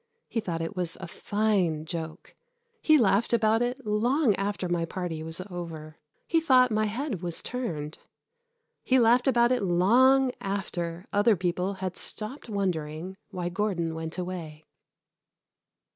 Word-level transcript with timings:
He 0.27 0.39
thought 0.39 0.63
it 0.63 0.75
was 0.75 0.95
a 0.99 1.05
fine 1.07 1.85
joke. 1.85 2.35
He 2.81 2.97
laughed 2.97 3.33
about 3.33 3.61
it 3.61 3.85
long 3.85 4.33
after 4.35 4.67
my 4.67 4.83
party 4.83 5.21
was 5.21 5.39
over. 5.47 5.99
He 6.25 6.41
thought 6.41 6.71
my 6.71 6.85
head 6.85 7.21
was 7.21 7.43
turned. 7.43 7.99
He 8.83 8.97
laughed 8.97 9.27
about 9.27 9.51
it 9.51 9.61
long 9.61 10.31
after 10.41 11.05
other 11.13 11.35
people 11.35 11.73
had 11.75 11.95
stopped 11.95 12.49
wondering 12.49 13.15
why 13.29 13.49
Gordon 13.49 13.93
went 13.93 14.17
away. 14.17 14.65